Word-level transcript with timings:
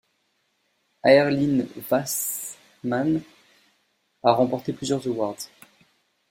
Aerlyn 1.03 1.67
Weissman 1.91 3.21
a 4.23 4.31
remporté 4.33 4.73
plusieurs 4.73 5.05
Awards. 5.07 5.47